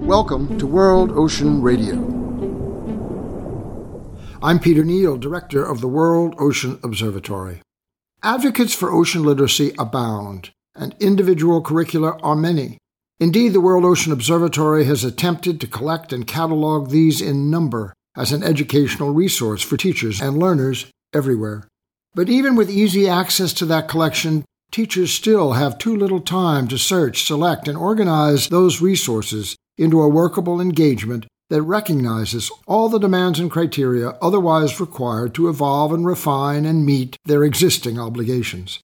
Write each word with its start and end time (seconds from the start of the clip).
Welcome 0.00 0.58
to 0.58 0.66
World 0.66 1.10
Ocean 1.12 1.62
Radio. 1.62 1.94
I'm 4.42 4.58
Peter 4.58 4.84
Neill, 4.84 5.16
Director 5.16 5.64
of 5.64 5.80
the 5.80 5.88
World 5.88 6.34
Ocean 6.38 6.78
Observatory. 6.82 7.62
Advocates 8.22 8.74
for 8.74 8.92
ocean 8.92 9.22
literacy 9.22 9.74
abound, 9.78 10.50
and 10.74 10.94
individual 11.00 11.62
curricula 11.62 12.18
are 12.22 12.36
many. 12.36 12.76
Indeed, 13.18 13.54
the 13.54 13.62
World 13.62 13.86
Ocean 13.86 14.12
Observatory 14.12 14.84
has 14.84 15.04
attempted 15.04 15.62
to 15.62 15.66
collect 15.66 16.12
and 16.12 16.26
catalog 16.26 16.90
these 16.90 17.22
in 17.22 17.50
number 17.50 17.94
as 18.14 18.30
an 18.30 18.42
educational 18.42 19.14
resource 19.14 19.62
for 19.62 19.78
teachers 19.78 20.20
and 20.20 20.38
learners 20.38 20.84
everywhere. 21.14 21.66
But 22.14 22.28
even 22.28 22.56
with 22.56 22.68
easy 22.68 23.08
access 23.08 23.54
to 23.54 23.64
that 23.66 23.88
collection, 23.88 24.44
teachers 24.70 25.12
still 25.12 25.52
have 25.52 25.78
too 25.78 25.96
little 25.96 26.20
time 26.20 26.68
to 26.68 26.78
search, 26.78 27.24
select, 27.24 27.68
and 27.68 27.76
organize 27.76 28.48
those 28.48 28.80
resources 28.80 29.56
into 29.76 30.00
a 30.00 30.08
workable 30.08 30.60
engagement 30.60 31.26
that 31.50 31.62
recognizes 31.62 32.50
all 32.66 32.88
the 32.88 32.98
demands 32.98 33.38
and 33.38 33.50
criteria 33.50 34.10
otherwise 34.20 34.80
required 34.80 35.34
to 35.34 35.48
evolve 35.48 35.92
and 35.92 36.04
refine 36.04 36.66
and 36.66 36.84
meet 36.84 37.16
their 37.24 37.42
existing 37.42 37.98
obligations. 37.98 38.80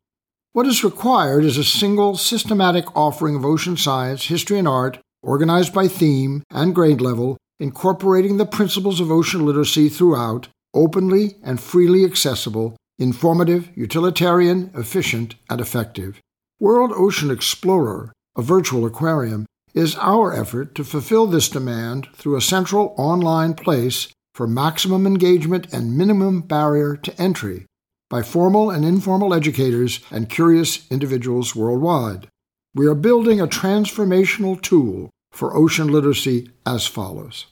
What 0.52 0.66
is 0.66 0.84
required 0.84 1.44
is 1.44 1.58
a 1.58 1.64
single 1.64 2.16
systematic 2.16 2.84
offering 2.96 3.36
of 3.36 3.44
ocean 3.44 3.76
science, 3.76 4.26
history, 4.26 4.58
and 4.58 4.68
art, 4.68 4.98
organized 5.22 5.74
by 5.74 5.88
theme 5.88 6.42
and 6.50 6.74
grade 6.74 7.00
level, 7.00 7.36
incorporating 7.58 8.36
the 8.36 8.46
principles 8.46 9.00
of 9.00 9.10
ocean 9.10 9.44
literacy 9.44 9.88
throughout, 9.88 10.48
openly 10.72 11.34
and 11.42 11.60
freely 11.60 12.04
accessible, 12.04 12.76
informative, 12.98 13.70
utilitarian, 13.74 14.70
efficient, 14.74 15.34
and 15.50 15.60
effective. 15.60 16.20
World 16.60 16.92
Ocean 16.94 17.30
Explorer, 17.30 18.12
a 18.36 18.42
virtual 18.42 18.86
aquarium, 18.86 19.46
is 19.74 19.96
our 19.96 20.32
effort 20.32 20.74
to 20.76 20.84
fulfill 20.84 21.26
this 21.26 21.48
demand 21.48 22.08
through 22.14 22.36
a 22.36 22.40
central 22.40 22.94
online 22.96 23.54
place 23.54 24.08
for 24.34 24.46
maximum 24.46 25.06
engagement 25.06 25.72
and 25.72 25.98
minimum 25.98 26.40
barrier 26.40 26.96
to 26.96 27.20
entry 27.20 27.66
by 28.10 28.22
formal 28.22 28.70
and 28.70 28.84
informal 28.84 29.34
educators 29.34 30.00
and 30.10 30.28
curious 30.28 30.88
individuals 30.90 31.56
worldwide. 31.56 32.28
We 32.74 32.86
are 32.86 32.94
building 32.94 33.40
a 33.40 33.46
transformational 33.46 34.60
tool 34.60 35.10
for 35.32 35.56
ocean 35.56 35.88
literacy 35.88 36.50
as 36.64 36.86
follows. 36.86 37.46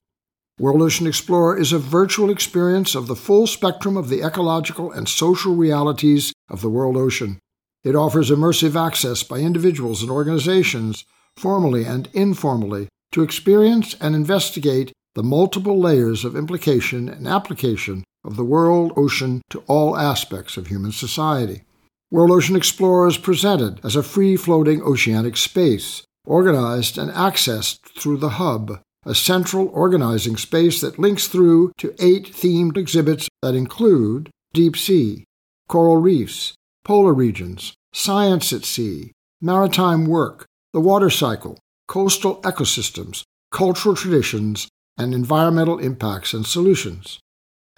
World 0.62 0.82
Ocean 0.82 1.08
Explorer 1.08 1.58
is 1.58 1.72
a 1.72 1.78
virtual 1.80 2.30
experience 2.30 2.94
of 2.94 3.08
the 3.08 3.16
full 3.16 3.48
spectrum 3.48 3.96
of 3.96 4.08
the 4.08 4.22
ecological 4.22 4.92
and 4.92 5.08
social 5.08 5.56
realities 5.56 6.32
of 6.48 6.60
the 6.60 6.70
world 6.70 6.96
ocean. 6.96 7.40
It 7.82 7.96
offers 7.96 8.30
immersive 8.30 8.80
access 8.80 9.24
by 9.24 9.38
individuals 9.38 10.02
and 10.02 10.10
organizations, 10.12 11.04
formally 11.36 11.84
and 11.84 12.08
informally, 12.12 12.86
to 13.10 13.24
experience 13.24 13.96
and 14.00 14.14
investigate 14.14 14.92
the 15.16 15.24
multiple 15.24 15.80
layers 15.80 16.24
of 16.24 16.36
implication 16.36 17.08
and 17.08 17.26
application 17.26 18.04
of 18.24 18.36
the 18.36 18.44
world 18.44 18.92
ocean 18.96 19.42
to 19.50 19.64
all 19.66 19.96
aspects 19.96 20.56
of 20.56 20.68
human 20.68 20.92
society. 20.92 21.64
World 22.12 22.30
Ocean 22.30 22.54
Explorer 22.54 23.08
is 23.08 23.18
presented 23.18 23.84
as 23.84 23.96
a 23.96 24.02
free 24.04 24.36
floating 24.36 24.80
oceanic 24.80 25.36
space, 25.36 26.04
organized 26.24 26.98
and 26.98 27.10
accessed 27.10 27.80
through 27.98 28.18
the 28.18 28.38
Hub, 28.38 28.78
a 29.04 29.14
central 29.14 29.68
organizing 29.68 30.36
space 30.36 30.80
that 30.80 30.98
links 30.98 31.28
through 31.28 31.72
to 31.78 31.94
eight 31.98 32.32
themed 32.32 32.76
exhibits 32.76 33.28
that 33.42 33.54
include 33.54 34.30
deep 34.52 34.76
sea, 34.76 35.24
coral 35.68 35.96
reefs, 35.96 36.54
polar 36.84 37.14
regions, 37.14 37.74
science 37.92 38.52
at 38.52 38.64
sea, 38.64 39.12
maritime 39.40 40.06
work, 40.06 40.46
the 40.72 40.80
water 40.80 41.10
cycle, 41.10 41.58
coastal 41.88 42.40
ecosystems, 42.42 43.22
cultural 43.50 43.94
traditions, 43.94 44.68
and 44.96 45.14
environmental 45.14 45.78
impacts 45.78 46.32
and 46.32 46.46
solutions 46.46 47.18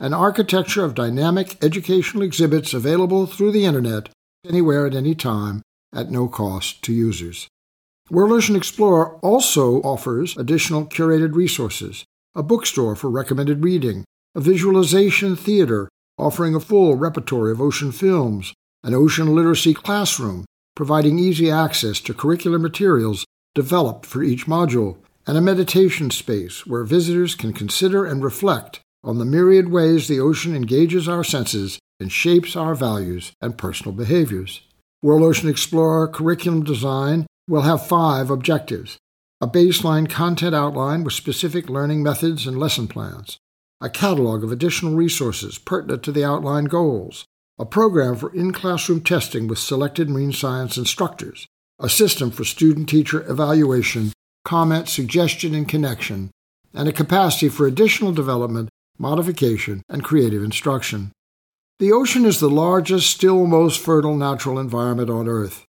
an 0.00 0.12
architecture 0.12 0.84
of 0.84 0.94
dynamic 0.94 1.62
educational 1.62 2.22
exhibits 2.22 2.74
available 2.74 3.26
through 3.26 3.52
the 3.52 3.64
Internet 3.64 4.08
anywhere 4.44 4.86
at 4.86 4.94
any 4.94 5.14
time 5.14 5.62
at 5.94 6.10
no 6.10 6.26
cost 6.26 6.82
to 6.82 6.92
users. 6.92 7.48
World 8.10 8.32
Ocean 8.32 8.54
Explorer 8.54 9.16
also 9.22 9.80
offers 9.80 10.36
additional 10.36 10.84
curated 10.84 11.34
resources, 11.34 12.04
a 12.34 12.42
bookstore 12.42 12.94
for 12.94 13.08
recommended 13.08 13.64
reading, 13.64 14.04
a 14.34 14.40
visualization 14.40 15.36
theater 15.36 15.88
offering 16.18 16.54
a 16.54 16.60
full 16.60 16.96
repertory 16.96 17.50
of 17.50 17.62
ocean 17.62 17.92
films, 17.92 18.52
an 18.82 18.94
ocean 18.94 19.34
literacy 19.34 19.72
classroom 19.72 20.44
providing 20.76 21.18
easy 21.18 21.50
access 21.50 21.98
to 22.00 22.12
curricular 22.12 22.60
materials 22.60 23.24
developed 23.54 24.04
for 24.04 24.22
each 24.22 24.46
module, 24.46 24.98
and 25.26 25.38
a 25.38 25.40
meditation 25.40 26.10
space 26.10 26.66
where 26.66 26.84
visitors 26.84 27.34
can 27.34 27.54
consider 27.54 28.04
and 28.04 28.22
reflect 28.22 28.80
on 29.02 29.18
the 29.18 29.24
myriad 29.24 29.70
ways 29.70 30.08
the 30.08 30.20
ocean 30.20 30.54
engages 30.54 31.08
our 31.08 31.24
senses 31.24 31.78
and 31.98 32.12
shapes 32.12 32.54
our 32.54 32.74
values 32.74 33.32
and 33.40 33.56
personal 33.56 33.94
behaviors. 33.94 34.60
World 35.02 35.22
Ocean 35.22 35.48
Explorer 35.48 36.08
curriculum 36.08 36.64
design 36.64 37.26
will 37.48 37.62
have 37.62 37.86
five 37.86 38.30
objectives. 38.30 38.98
A 39.40 39.46
baseline 39.46 40.08
content 40.08 40.54
outline 40.54 41.04
with 41.04 41.12
specific 41.12 41.68
learning 41.68 42.02
methods 42.02 42.46
and 42.46 42.58
lesson 42.58 42.88
plans, 42.88 43.38
a 43.80 43.90
catalog 43.90 44.42
of 44.42 44.52
additional 44.52 44.94
resources 44.94 45.58
pertinent 45.58 46.02
to 46.04 46.12
the 46.12 46.24
outlined 46.24 46.70
goals, 46.70 47.24
a 47.58 47.66
program 47.66 48.16
for 48.16 48.34
in 48.34 48.52
classroom 48.52 49.00
testing 49.00 49.46
with 49.46 49.58
selected 49.58 50.08
marine 50.08 50.32
science 50.32 50.76
instructors, 50.76 51.46
a 51.78 51.88
system 51.88 52.30
for 52.30 52.44
student 52.44 52.88
teacher 52.88 53.28
evaluation, 53.30 54.12
comment, 54.44 54.88
suggestion, 54.88 55.54
and 55.54 55.68
connection, 55.68 56.30
and 56.72 56.88
a 56.88 56.92
capacity 56.92 57.48
for 57.48 57.66
additional 57.66 58.12
development 58.12 58.70
modification, 58.98 59.82
and 59.88 60.04
creative 60.04 60.42
instruction. 60.42 61.12
The 61.78 61.92
ocean 61.92 62.24
is 62.24 62.40
the 62.40 62.50
largest, 62.50 63.10
still 63.10 63.46
most 63.46 63.80
fertile 63.80 64.16
natural 64.16 64.58
environment 64.58 65.10
on 65.10 65.28
Earth. 65.28 65.64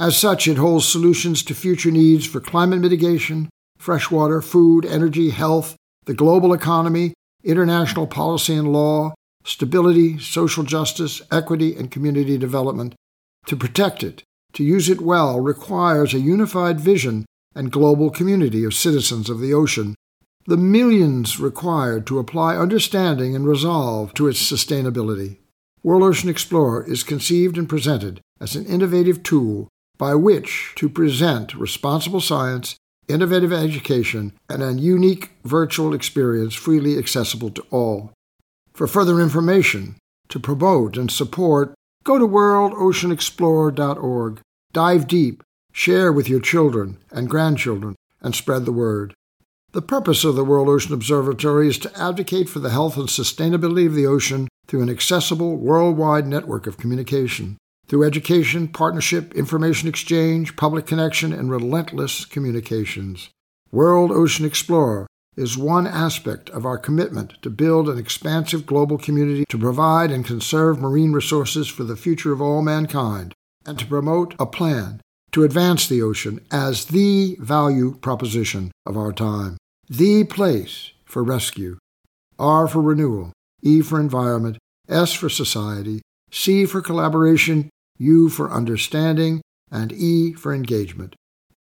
As 0.00 0.16
such, 0.16 0.48
it 0.48 0.56
holds 0.56 0.88
solutions 0.88 1.42
to 1.42 1.54
future 1.54 1.90
needs 1.90 2.24
for 2.24 2.40
climate 2.40 2.80
mitigation, 2.80 3.50
freshwater, 3.76 4.40
food, 4.40 4.86
energy, 4.86 5.28
health, 5.28 5.76
the 6.06 6.14
global 6.14 6.54
economy, 6.54 7.12
international 7.44 8.06
policy 8.06 8.54
and 8.54 8.72
law, 8.72 9.12
stability, 9.44 10.18
social 10.18 10.64
justice, 10.64 11.20
equity, 11.30 11.76
and 11.76 11.90
community 11.90 12.38
development. 12.38 12.94
To 13.48 13.56
protect 13.56 14.02
it, 14.02 14.22
to 14.54 14.64
use 14.64 14.88
it 14.88 15.02
well, 15.02 15.38
requires 15.38 16.14
a 16.14 16.20
unified 16.20 16.80
vision 16.80 17.26
and 17.54 17.70
global 17.70 18.08
community 18.08 18.64
of 18.64 18.72
citizens 18.72 19.28
of 19.28 19.38
the 19.38 19.52
ocean 19.52 19.94
the 20.46 20.56
millions 20.56 21.38
required 21.38 22.06
to 22.06 22.18
apply 22.18 22.56
understanding 22.56 23.36
and 23.36 23.46
resolve 23.46 24.14
to 24.14 24.26
its 24.26 24.42
sustainability. 24.42 25.36
World 25.82 26.02
Ocean 26.02 26.30
Explorer 26.30 26.84
is 26.88 27.02
conceived 27.02 27.58
and 27.58 27.68
presented 27.68 28.22
as 28.40 28.56
an 28.56 28.64
innovative 28.64 29.22
tool 29.22 29.68
by 30.00 30.14
which 30.14 30.72
to 30.76 30.88
present 30.88 31.54
responsible 31.54 32.22
science, 32.22 32.76
innovative 33.06 33.52
education, 33.52 34.32
and 34.48 34.62
a 34.62 34.72
unique 34.72 35.32
virtual 35.44 35.92
experience 35.92 36.54
freely 36.54 36.96
accessible 36.96 37.50
to 37.50 37.62
all. 37.70 38.10
For 38.72 38.86
further 38.86 39.20
information, 39.20 39.96
to 40.30 40.40
promote 40.40 40.96
and 40.96 41.10
support, 41.10 41.74
go 42.02 42.18
to 42.18 42.26
worldoceanexplorer.org. 42.26 44.40
Dive 44.72 45.06
deep, 45.06 45.42
share 45.70 46.10
with 46.10 46.30
your 46.30 46.40
children 46.40 46.96
and 47.10 47.28
grandchildren, 47.28 47.94
and 48.22 48.34
spread 48.34 48.64
the 48.64 48.72
word. 48.72 49.12
The 49.72 49.82
purpose 49.82 50.24
of 50.24 50.34
the 50.34 50.46
World 50.46 50.70
Ocean 50.70 50.94
Observatory 50.94 51.68
is 51.68 51.76
to 51.78 51.94
advocate 52.00 52.48
for 52.48 52.60
the 52.60 52.70
health 52.70 52.96
and 52.96 53.06
sustainability 53.06 53.86
of 53.86 53.94
the 53.94 54.06
ocean 54.06 54.48
through 54.66 54.80
an 54.80 54.88
accessible 54.88 55.56
worldwide 55.56 56.26
network 56.26 56.66
of 56.66 56.78
communication, 56.78 57.58
through 57.90 58.04
education, 58.04 58.68
partnership, 58.68 59.34
information 59.34 59.88
exchange, 59.88 60.54
public 60.54 60.86
connection, 60.86 61.32
and 61.32 61.50
relentless 61.50 62.24
communications. 62.24 63.30
World 63.72 64.12
Ocean 64.12 64.46
Explorer 64.46 65.08
is 65.36 65.58
one 65.58 65.88
aspect 65.88 66.48
of 66.50 66.64
our 66.64 66.78
commitment 66.78 67.34
to 67.42 67.50
build 67.50 67.88
an 67.88 67.98
expansive 67.98 68.64
global 68.64 68.96
community 68.96 69.44
to 69.48 69.58
provide 69.58 70.12
and 70.12 70.24
conserve 70.24 70.78
marine 70.78 71.12
resources 71.12 71.66
for 71.66 71.82
the 71.82 71.96
future 71.96 72.32
of 72.32 72.40
all 72.40 72.62
mankind, 72.62 73.34
and 73.66 73.76
to 73.80 73.86
promote 73.86 74.36
a 74.38 74.46
plan 74.46 75.00
to 75.32 75.42
advance 75.42 75.88
the 75.88 76.00
ocean 76.00 76.40
as 76.52 76.86
the 76.86 77.36
value 77.40 77.96
proposition 77.96 78.70
of 78.86 78.96
our 78.96 79.12
time, 79.12 79.56
the 79.88 80.22
place 80.22 80.92
for 81.04 81.24
rescue. 81.24 81.76
R 82.38 82.68
for 82.68 82.82
renewal, 82.82 83.32
E 83.62 83.82
for 83.82 83.98
environment, 83.98 84.58
S 84.88 85.12
for 85.12 85.28
society, 85.28 86.02
C 86.30 86.64
for 86.64 86.80
collaboration, 86.80 87.68
U 88.00 88.28
for 88.28 88.50
understanding, 88.50 89.40
and 89.70 89.92
E 89.92 90.32
for 90.32 90.52
engagement. 90.52 91.14